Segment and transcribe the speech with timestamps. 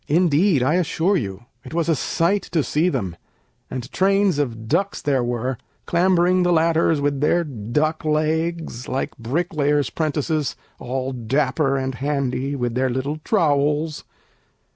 [0.07, 3.15] Indeed, I assure you, it was a sight to see them;
[3.69, 9.91] And trains of ducks there were, clambering the ladders With their duck legs, like bricklayers'
[9.91, 14.03] 'prentices, All dapper and handy, with their little trowels.